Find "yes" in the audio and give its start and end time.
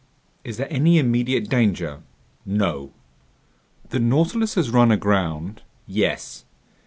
5.85-6.43